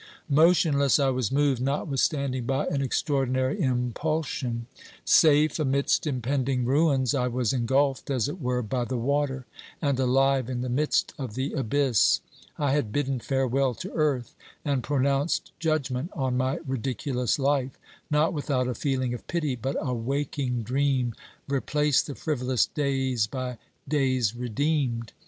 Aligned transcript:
Motionless, 0.29 0.97
I 0.97 1.11
was 1.11 1.31
moved 1.31 1.61
notwithstanding 1.61 2.47
by 2.47 2.65
an 2.65 2.81
extraordinary 2.81 3.61
impulsion. 3.61 4.65
Safe 5.05 5.59
amidst 5.59 6.07
impending 6.07 6.65
ruins, 6.65 7.13
I 7.13 7.27
was 7.27 7.53
engulfed, 7.53 8.09
as 8.09 8.27
it 8.27 8.41
were, 8.41 8.63
by 8.63 8.83
the 8.83 8.97
water, 8.97 9.45
and 9.79 9.99
alive 9.99 10.49
in 10.49 10.61
the 10.61 10.69
midst 10.69 11.13
of 11.19 11.35
the 11.35 11.53
abyss. 11.53 12.19
I 12.57 12.71
had 12.71 12.91
bidden 12.91 13.19
farewell 13.19 13.75
to 13.75 13.91
earth 13.93 14.35
and 14.65 14.81
pronounced 14.81 15.51
judgment 15.59 16.09
on 16.13 16.35
my 16.35 16.57
ridiculous 16.65 17.37
life, 17.37 17.77
not 18.09 18.33
without 18.33 18.67
a 18.67 18.73
feeling 18.73 19.13
of 19.13 19.27
pity, 19.27 19.55
but 19.55 19.75
a 19.79 19.93
waking 19.93 20.63
dream 20.63 21.13
replaced 21.47 22.07
the 22.07 22.15
frivolous 22.15 22.65
days 22.65 23.27
by 23.27 23.59
days 23.87 24.35
redeemed. 24.35 25.13